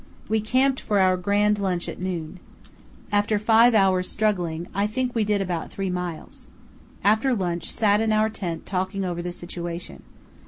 [0.27, 2.39] We camped for our grand lunch at noon.
[3.11, 6.47] After five hours' struggling I think we did about three miles.
[7.03, 10.01] After lunch sat in our tent talking over the situation.